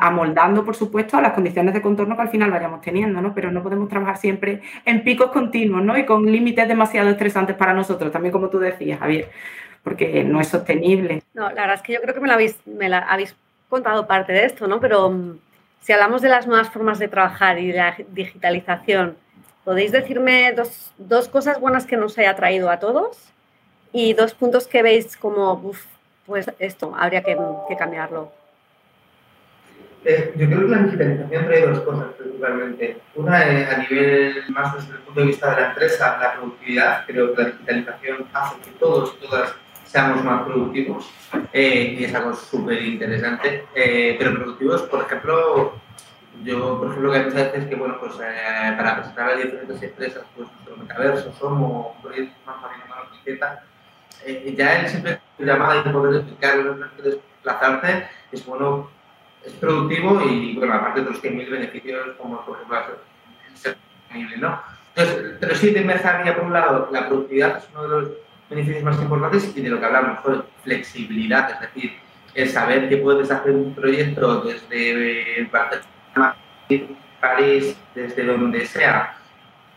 [0.00, 3.32] amoldando, por supuesto, a las condiciones de contorno que al final vayamos teniendo, ¿no?
[3.32, 5.96] Pero no podemos trabajar siempre en picos continuos, ¿no?
[5.96, 9.30] Y con límites demasiado estresantes para nosotros, también como tú decías, Javier,
[9.84, 11.22] porque no es sostenible.
[11.34, 13.36] No, la verdad es que yo creo que me la habéis,
[13.68, 14.80] contado parte de esto, ¿no?
[14.80, 15.38] Pero mm,
[15.80, 19.16] si hablamos de las nuevas formas de trabajar y la digitalización,
[19.64, 23.32] ¿podéis decirme dos, dos cosas buenas que nos haya traído a todos
[23.92, 25.84] y dos puntos que veis como, uf,
[26.26, 27.36] pues esto, habría que
[27.78, 28.41] cambiarlo?
[30.04, 33.00] Eh, yo creo que la digitalización trae dos cosas principalmente.
[33.14, 37.06] Una eh, a nivel más desde el punto de vista de la empresa, la productividad.
[37.06, 41.10] Creo que la digitalización hace que todos y todas seamos más productivos
[41.52, 43.64] eh, y es algo súper interesante.
[43.74, 45.74] pero productivos, por ejemplo,
[46.42, 50.24] yo, por ejemplo, que hay muchas veces que, bueno, pues para presentar a diferentes empresas,
[50.34, 52.92] pues nuestro metaverso, somos proyectos más marina
[54.24, 58.88] eh, ya el simple llamada y poder explicarlo, desplazarte, es bueno
[59.44, 62.78] es productivo y, bueno, aparte de otros 100.000 beneficios, como por ejemplo
[63.54, 64.62] sostenible, ¿no?
[64.94, 68.10] Entonces, pero sí enmerzaría por un lado, la productividad es uno de los
[68.50, 71.92] beneficios más importantes y de lo que hablamos, pues, flexibilidad, es decir,
[72.34, 76.36] el saber que puedes hacer un proyecto desde Barcelona,
[77.20, 79.16] París, desde donde sea,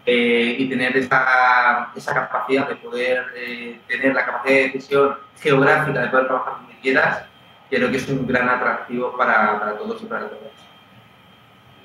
[0.05, 6.01] eh, y tener esa, esa, capacidad de poder eh, tener la capacidad de decisión geográfica
[6.01, 7.25] de poder trabajar donde quieras,
[7.69, 10.53] creo que es un gran atractivo para, para todos y para todas.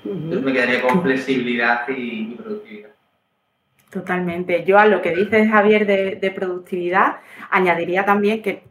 [0.04, 2.90] Entonces me quedaría con flexibilidad y, productividad.
[3.90, 4.64] Totalmente.
[4.64, 7.16] Yo a lo que dices, Javier, de, de productividad,
[7.50, 8.64] añadiría también que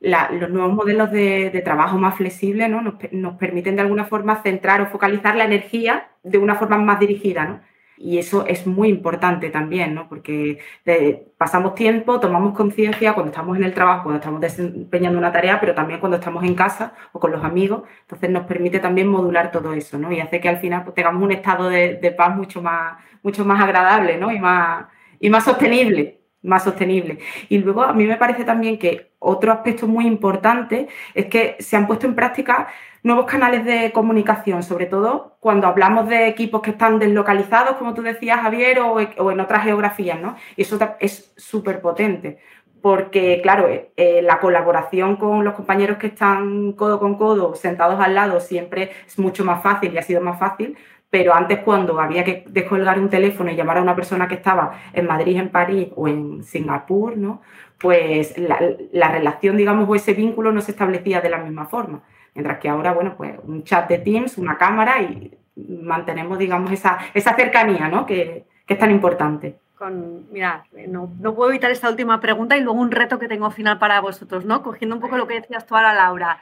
[0.00, 2.82] los nuevos modelos de, de trabajo más flexibles ¿no?
[2.82, 7.00] nos, nos, permiten de alguna forma centrar o focalizar la energía de una forma más
[7.00, 7.44] dirigida.
[7.44, 7.60] ¿no?
[7.98, 10.08] Y eso es muy importante también, ¿no?
[10.08, 15.32] Porque eh, pasamos tiempo, tomamos conciencia cuando estamos en el trabajo, cuando estamos desempeñando una
[15.32, 17.82] tarea, pero también cuando estamos en casa o con los amigos.
[18.02, 20.12] Entonces nos permite también modular todo eso, ¿no?
[20.12, 23.44] Y hace que al final pues, tengamos un estado de, de, paz mucho más, mucho
[23.44, 24.30] más agradable, ¿no?
[24.30, 24.86] Y más,
[25.20, 27.18] y más sostenible más sostenible.
[27.48, 31.76] Y luego a mí me parece también que otro aspecto muy importante es que se
[31.76, 32.68] han puesto en práctica
[33.02, 38.02] nuevos canales de comunicación, sobre todo cuando hablamos de equipos que están deslocalizados, como tú
[38.02, 40.36] decías, Javier, o, en otras geografías, ¿no?
[40.56, 42.38] Y eso es súper potente,
[42.82, 48.00] porque, claro, eh, eh, la colaboración con los compañeros que están codo con codo, sentados
[48.00, 50.76] al lado, siempre es mucho más fácil y ha sido más fácil,
[51.10, 54.72] pero antes cuando había que descolgar un teléfono y llamar a una persona que estaba
[54.92, 57.40] en Madrid, en París o en Singapur, ¿no?
[57.78, 58.58] Pues la,
[58.92, 62.02] la, relación, digamos, o ese vínculo no se establecía de la misma forma.
[62.34, 66.98] Mientras que ahora, bueno, pues un chat de Teams, una cámara y mantenemos, digamos, esa,
[67.14, 68.06] esa cercanía, ¿no?
[68.06, 69.58] Que, que es tan importante.
[70.30, 73.78] Mira, no, no, puedo evitar esta última pregunta y luego un reto que tengo final
[73.78, 74.62] para vosotros, ¿no?
[74.62, 76.40] Cogiendo un poco lo que decías tú ahora, Laura.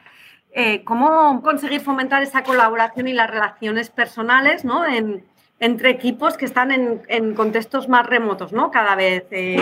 [0.53, 4.87] Eh, cómo conseguir fomentar esa colaboración y las relaciones personales ¿no?
[4.87, 5.25] en,
[5.59, 8.71] entre equipos que están en, en, contextos más remotos, ¿no?
[8.71, 9.27] Cada vez.
[9.33, 9.57] Eh,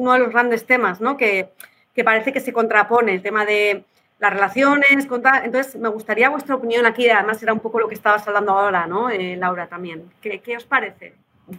[0.00, 1.16] uno de los grandes temas, ¿no?
[1.16, 1.50] Que,
[1.94, 3.84] que, parece que se contrapone, el tema de
[4.18, 4.90] las relaciones.
[4.90, 8.86] Entonces, me gustaría vuestra opinión aquí, además era un poco lo que estabas hablando ahora,
[8.86, 9.10] ¿no?
[9.10, 10.10] Eh, Laura, también.
[10.22, 11.14] ¿Qué, ¿Qué, os parece?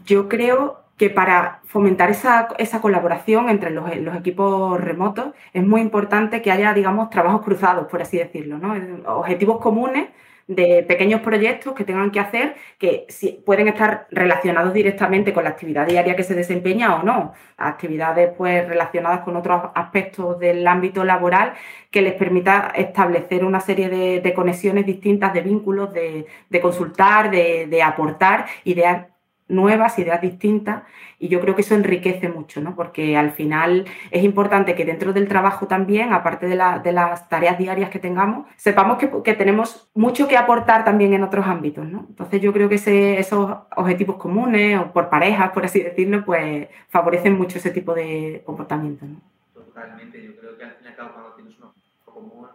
[0.06, 6.42] Yo creo que para fomentar esa, esa colaboración entre los, equipos remotos es muy importante
[6.42, 8.74] que haya, digamos, trabajos cruzados, por así decirlo, ¿no?
[9.18, 10.10] Objetivos comunes
[10.56, 13.08] de pequeños proyectos que tengan que hacer que
[13.46, 17.34] pueden estar relacionados directamente con la actividad diaria que se desempeña o no.
[17.58, 21.54] Actividades pues relacionadas con otros aspectos del ámbito laboral
[21.90, 27.32] que les permita establecer una serie de, de conexiones distintas, de vínculos, de, de consultar,
[27.32, 29.08] de, de aportar ideas
[29.52, 30.84] nuevas, ideas distintas,
[31.20, 32.76] y yo creo que eso enriquece mucho, ¿no?
[32.76, 37.90] porque al final es importante que dentro del trabajo también, aparte de, las tareas diarias
[37.90, 41.86] que tengamos, sepamos que, tenemos mucho que aportar también en otros ámbitos.
[41.86, 42.06] ¿no?
[42.10, 47.38] Entonces yo creo que esos objetivos comunes, o por parejas, por así decirlo, pues favorecen
[47.38, 49.06] mucho ese tipo de comportamiento.
[49.54, 52.48] Totalmente, yo creo que al fin y al tienes un objetivo común,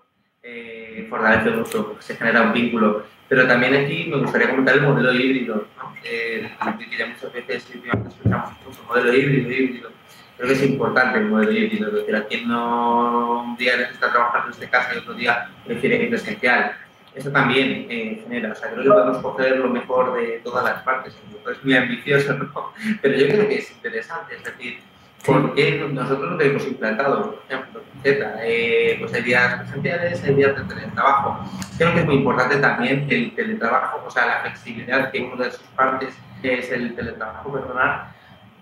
[0.47, 5.13] eh, fortalece mucho, se genera un vínculo pero también aquí me gustaría comentar el modelo
[5.13, 5.95] híbrido, ¿no?
[6.05, 9.91] eh, que ya muchas veces escuchamos mucho modelo híbrido, híbrido.
[10.37, 14.13] Creo que es importante el modelo híbrido, es decir, a quien no un día necesita
[14.13, 16.77] trabajar en este caso y otro día prefiere ir presencial.
[17.15, 20.83] Eso también eh, genera, o sea, creo que podemos coger lo mejor de todas las
[20.83, 21.17] partes.
[21.51, 22.73] Es muy ambicioso, ¿no?
[23.01, 24.79] Pero yo creo que es interesante, es decir,
[25.27, 30.57] porque nosotros lo tenemos implantado, por ejemplo, Z, eh, pues hay días presenciales, hay días
[30.57, 31.45] de teletrabajo.
[31.77, 35.51] Creo que es muy importante también el teletrabajo, o sea, la flexibilidad que una de
[35.51, 38.03] sus partes es el teletrabajo, perdonad,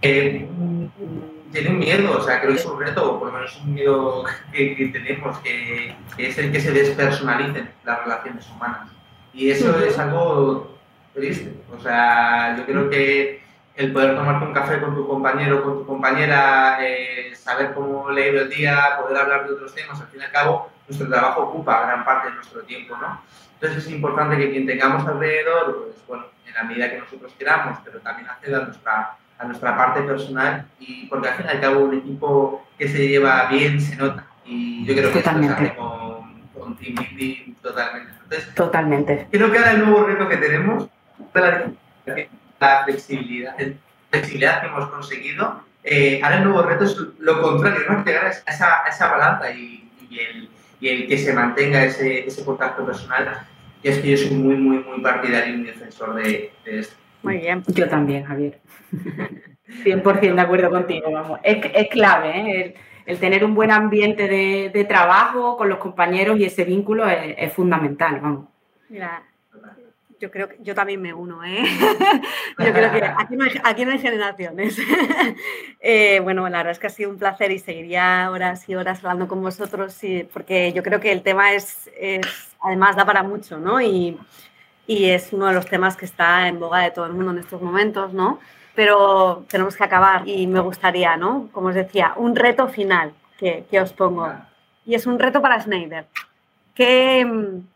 [0.00, 0.48] eh,
[1.52, 4.24] tiene un miedo, o sea, creo que es un reto, por lo menos un miedo
[4.52, 8.88] que, tenemos, que, es el que se despersonalicen las relaciones humanas.
[9.32, 10.78] Y eso es algo
[11.14, 13.43] triste, o sea, yo creo que
[13.76, 18.36] el poder tomarte un café con tu compañero, con tu compañera, eh, saber cómo leer
[18.36, 21.86] el día, poder hablar de otros temas, al fin y al cabo, nuestro trabajo ocupa
[21.86, 23.20] gran parte de nuestro tiempo, ¿no?
[23.54, 27.78] Entonces es importante que quien tengamos alrededor, pues bueno, en la medida que nosotros queramos,
[27.84, 31.60] pero también acceda a nuestra, a nuestra parte personal, y porque al fin y al
[31.60, 34.26] cabo un equipo que se lleva bien se nota.
[34.44, 35.64] Y yo creo que totalmente.
[35.64, 38.12] esto con, con Team Building totalmente.
[38.22, 39.28] Entonces, totalmente.
[39.30, 40.88] Creo que ahora el nuevo reto que tenemos
[41.32, 41.64] la,
[42.64, 43.74] la flexibilidad, la
[44.10, 45.60] flexibilidad que hemos conseguido.
[45.82, 48.04] Eh, ahora el nuevo reto es lo contrario, ¿no?
[48.04, 50.48] Llegar a esa, a esa balanza y, y, el,
[50.80, 53.46] y, el, que se mantenga ese, ese contacto personal.
[53.82, 56.96] Y es que yo soy muy, muy, muy partidario y muy defensor de, de esto.
[57.22, 57.62] Muy bien.
[57.66, 58.60] Yo también, Javier.
[59.84, 61.40] 100% de acuerdo contigo, vamos.
[61.42, 62.64] Es, es clave, ¿eh?
[62.64, 62.74] El,
[63.06, 67.34] el, tener un buen ambiente de, de, trabajo con los compañeros y ese vínculo es,
[67.36, 68.46] es fundamental, vamos.
[68.88, 69.22] Mira,
[70.20, 71.62] yo creo que yo también me uno, ¿eh?
[72.58, 74.78] yo creo que aquí no hay, aquí no hay generaciones.
[75.80, 78.98] eh, bueno, la verdad es que ha sido un placer y seguiría horas y horas
[78.98, 83.22] hablando con vosotros, y, porque yo creo que el tema es, es además da para
[83.22, 83.80] mucho, ¿no?
[83.80, 84.18] Y,
[84.86, 87.38] y, es uno de los temas que está en boga de todo el mundo en
[87.38, 88.38] estos momentos, ¿no?
[88.74, 91.48] Pero tenemos que acabar y me gustaría, ¿no?
[91.52, 94.32] Como os decía, un reto final que, que os pongo.
[94.84, 96.06] Y es un reto para Schneider.
[96.74, 97.26] ¿Qué,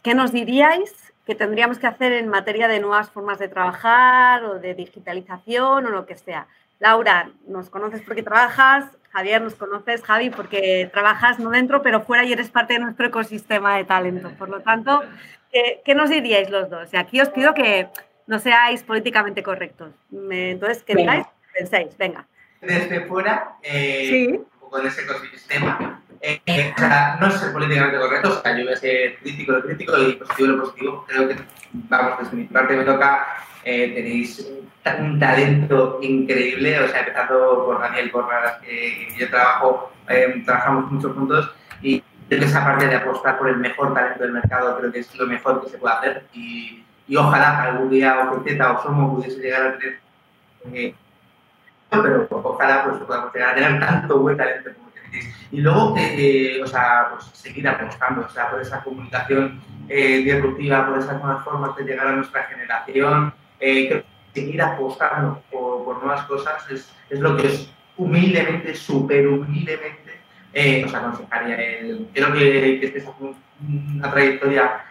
[0.03, 4.59] qué nos diríais que tendríamos que hacer en materia de nuevas formas de trabajar o
[4.59, 6.47] de digitalización o lo que sea.
[6.79, 12.25] Laura, nos conoces porque trabajas, Javier, nos conoces, Javi, porque trabajas no dentro, pero fuera
[12.25, 14.31] y eres parte de nuestro ecosistema de talento.
[14.39, 15.03] Por lo tanto,
[15.53, 16.95] ¿qué, qué nos diríais los dos?
[16.95, 17.89] Y aquí os pido que
[18.27, 19.93] no seáis políticamente correctos.
[20.11, 22.27] Entonces, que digáis, penséis, venga.
[22.63, 24.27] Desde fuera, eh, sí.
[24.29, 28.57] un poco en ese ecosistema, eh, o sea, no es ser políticamente correcto, o sea,
[28.57, 31.05] yo voy a ser crítico lo crítico y positivo lo positivo.
[31.09, 31.37] Creo que,
[31.73, 33.27] vamos, desde mi parte me toca,
[33.65, 34.51] eh, tenéis
[34.99, 40.91] un, talento increíble, o sea, empezando por Daniel Corradas, que, que yo trabajo, eh, trabajamos
[40.91, 41.51] muchos juntos
[41.83, 45.01] y creo que esa parte de apostar por el mejor talento del mercado creo que
[45.01, 49.17] es lo mejor que se puede hacer y, y ojalá algún día o o Somo
[49.17, 50.01] pudiese llegar a tener,
[50.73, 50.95] eh,
[51.91, 54.88] pero ojalá pues, podamos llegar a tener tanto buen talento como
[55.51, 60.87] y luego, eh, o sea, pues seguir apostando, o sea, por esa comunicación eh, disruptiva,
[60.87, 66.25] por esas nuevas formas de llegar a nuestra generación, eh, seguir apostando por, por, nuevas
[66.27, 70.21] cosas es, es lo que es humildemente, súper humildemente,
[70.53, 71.57] eh, os aconsejaría.
[72.13, 74.85] creo que, que estés haciendo una trayectoria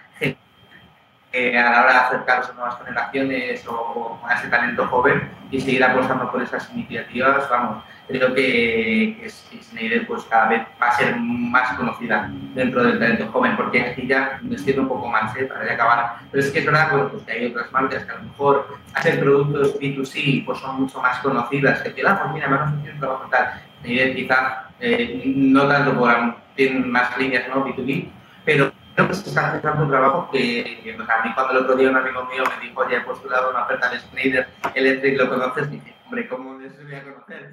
[1.34, 5.30] eh, a la hora de acercaros a nuevas generaciones o, o, a ese talento joven
[5.52, 10.88] y seguir apostando por esas iniciativas, vamos, creo que, que Schneider pues cada vez va
[10.88, 15.08] a ser más conocida dentro del talento joven, porque aquí ya me siento un poco
[15.08, 15.46] más, ¿eh?
[15.46, 18.12] para ya acabar, pero es que es verdad bueno, pues que hay otras marcas que
[18.12, 22.48] a lo mejor hacen productos B2C pues son mucho más conocidas, que ah, pues mira,
[22.48, 27.66] me han ofrecido trabajo tal, Schneider quizá eh, no tanto por, tienen más líneas ¿no?
[27.66, 28.10] B2B,
[28.46, 31.90] pero creo que se está haciendo un trabajo que, a mí cuando el otro día
[31.90, 35.68] un amigo mío me dijo, oye, he postulado una oferta de Schneider Electric, ¿lo conoces?
[35.68, 37.52] Y dije, hombre, ¿cómo les voy a conocer?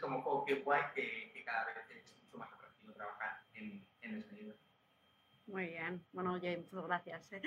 [0.00, 4.22] Como, oh, qué guay que, que, cada vez es mucho más atractivo trabajar en, en
[4.22, 4.56] Schneider.
[5.46, 6.04] Muy bien.
[6.12, 7.32] Bueno, oye, muchas gracias.
[7.32, 7.42] ¿eh?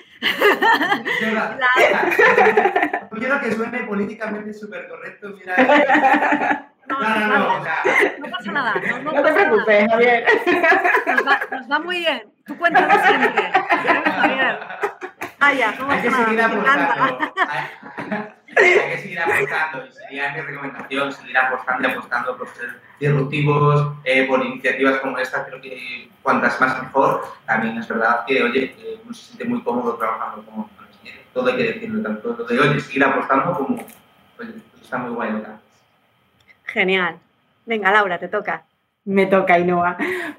[3.12, 5.30] No quiero que suene políticamente súper correcto.
[5.30, 5.56] Mira,
[6.88, 7.84] no, no, no, no, o sea...
[8.18, 8.74] no, pasa nada.
[8.74, 10.26] No, no, no te preocupes, Javier.
[11.06, 12.34] Nos va, nos va muy bien.
[12.46, 13.52] Tú cuéntanos siempre.
[13.52, 14.60] Javier.
[15.40, 18.34] Ah, ya, no Hay que seguir apostando.
[18.58, 23.94] Hay que seguir apostando y sería mi recomendación seguir apostando y apostando por ser disruptivos,
[24.04, 27.24] eh, por iniciativas como esta, creo que cuantas más mejor.
[27.46, 30.70] También es verdad que, oye, uno se siente muy cómodo trabajando como
[31.34, 33.86] todo hay que decirlo, tanto lo de, oye, seguir apostando como,
[34.82, 35.32] está muy guay.
[35.32, 35.60] ¿verdad?
[36.66, 37.20] Genial.
[37.66, 38.64] Venga, Laura, te toca.
[39.04, 39.98] Me toca, Ainhoa.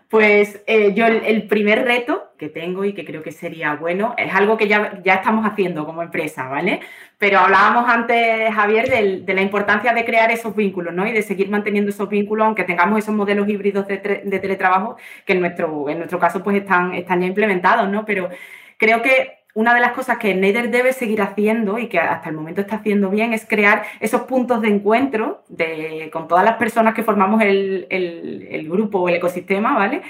[0.09, 4.33] Pues eh, yo el, primer reto que tengo y que creo que sería bueno es
[4.33, 6.81] algo que ya, ya estamos haciendo como empresa, ¿vale?
[7.19, 11.07] Pero hablábamos antes, Javier, de, de, la importancia de crear esos vínculos, ¿no?
[11.07, 14.97] Y de seguir manteniendo esos vínculos, aunque tengamos esos modelos híbridos de, de teletrabajo
[15.27, 18.05] que en nuestro, en nuestro caso pues están, están ya implementados, ¿no?
[18.05, 18.31] Pero
[18.79, 22.35] creo que una de las cosas que Nader debe seguir haciendo y que hasta el
[22.35, 26.95] momento está haciendo bien es crear esos puntos de encuentro de, con todas las personas
[26.95, 30.03] que formamos el, el, el grupo o el ecosistema, ¿vale?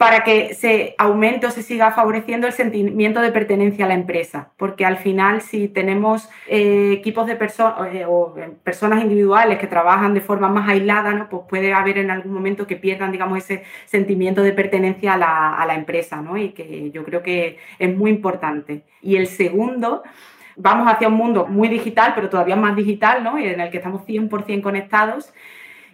[0.00, 4.50] Para que se aumente o se siga favoreciendo el sentimiento de pertenencia a la empresa.
[4.56, 8.34] Porque al final, si tenemos eh, equipos de personas eh, o
[8.64, 11.28] personas individuales que trabajan de forma más aislada, ¿no?
[11.28, 15.54] pues puede haber en algún momento que pierdan, digamos, ese sentimiento de pertenencia a la,
[15.56, 16.38] a la empresa, ¿no?
[16.38, 18.84] Y que yo creo que es muy importante.
[19.02, 20.02] Y el segundo,
[20.56, 23.38] vamos hacia un mundo muy digital, pero todavía más digital, ¿no?
[23.38, 25.34] Y en el que estamos 100% conectados.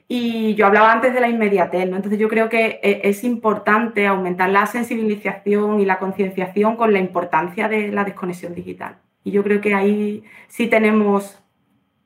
[0.09, 1.96] Y yo hablaba antes de la inmediatez, ¿no?
[1.96, 7.00] Entonces yo creo que e, es importante aumentar la sensibilización y la concienciación con la
[7.00, 8.98] importancia de la desconexión digital.
[9.24, 11.42] Y yo creo que ahí sí tenemos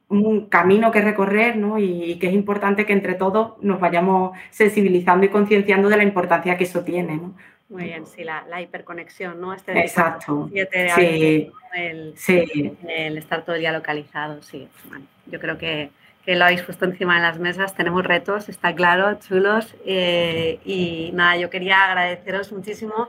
[0.08, 1.78] un camino que recorrer ¿no?
[1.78, 6.56] y, que es importante que entre todos nos vayamos sensibilizando y concienciando de la importancia
[6.56, 7.16] que eso tiene.
[7.16, 7.36] ¿no?
[7.68, 9.54] Muy bien, sí, la, hiperconexión, ¿no?
[9.54, 10.50] Este Exacto.
[10.50, 12.76] sí, el, sí.
[12.88, 14.66] el estar todo el día localizado, sí.
[15.26, 15.90] yo creo que,
[16.24, 19.74] que, lo habéis puesto encima de las mesas, tenemos retos, está claro, chulos.
[19.84, 23.08] Eh, y nada, yo quería agradeceros muchísimo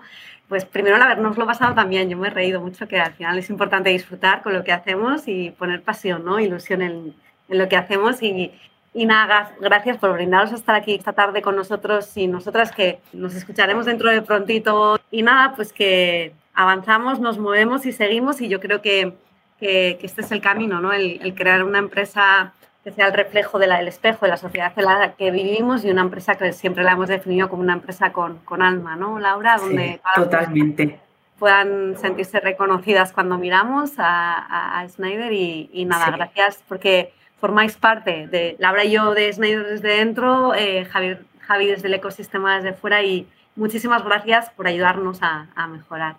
[0.51, 3.49] pues primero el habernoslo pasado también, yo me he reído mucho, que al final es
[3.49, 6.41] importante disfrutar con lo que hacemos y poner pasión, ¿no?
[6.41, 7.15] Ilusión en,
[7.47, 8.51] lo que hacemos y,
[8.93, 12.99] y nada, gracias por brindaros a estar aquí esta tarde con nosotros y nosotras que
[13.13, 14.99] nos escucharemos dentro de prontito.
[15.09, 19.13] Y nada, pues que avanzamos, nos movemos y seguimos y yo creo que,
[19.57, 20.91] que, este es el camino, ¿no?
[20.91, 22.51] El, el, crear una empresa
[22.83, 26.01] que sea el reflejo del espejo de la sociedad en la que vivimos y una
[26.01, 29.57] empresa que siempre la hemos definido como una empresa con, con alma, ¿no, Laura?
[29.57, 30.99] Donde totalmente.
[31.37, 38.55] Puedan sentirse reconocidas cuando miramos a, a, Snyder y, nada, gracias porque formáis parte de
[38.59, 43.27] Laura y yo de Snyder desde dentro, eh, Javi, desde el ecosistema desde fuera y
[43.55, 46.15] muchísimas gracias por ayudarnos a, a mejorar.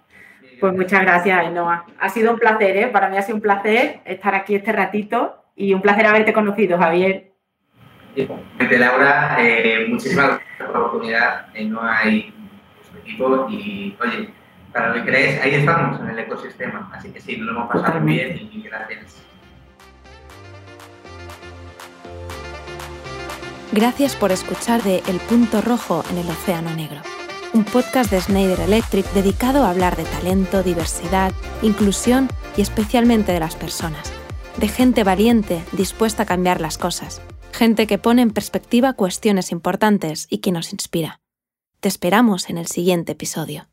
[0.60, 1.86] Pues muchas gracias, Ainhoa.
[1.98, 2.86] Ha sido un placer, ¿eh?
[2.88, 6.78] para mí ha sido un placer estar aquí este ratito y un placer haberte conocido,
[6.78, 7.32] Javier.
[8.14, 11.46] Igualmente, Laura, eh, muchísimas gracias por la oportunidad.
[11.54, 12.34] Eh, no hay
[12.90, 14.30] su equipo y, oye,
[14.72, 16.90] para lo que crees, ahí estamos en el ecosistema.
[16.94, 19.22] Así que sí, nos lo hemos pasado muy bien y gracias.
[23.72, 27.00] Gracias por escuchar de El Punto Rojo en el Océano Negro,
[27.54, 31.32] un podcast de Schneider Electric dedicado a hablar de talento, diversidad,
[31.62, 34.21] inclusión y especialmente de las personas
[34.58, 37.22] de gente valiente dispuesta a cambiar las cosas,
[37.52, 41.20] gente que pone en perspectiva cuestiones importantes y que nos inspira.
[41.80, 43.68] Te esperamos en el siguiente episodio.